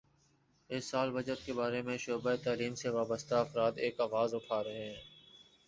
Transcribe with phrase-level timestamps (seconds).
[0.69, 4.85] اس سال بجٹ کے بارے میں شعبہ تعلیم سے وابستہ افراد ایک آواز اٹھا رہے
[4.85, 5.01] ہیں